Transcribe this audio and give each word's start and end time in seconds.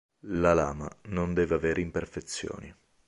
La 0.29 0.55
lama 0.55 0.89
non 1.09 1.35
deve 1.35 1.53
avere 1.53 1.79
imperfezioni. 1.79 2.73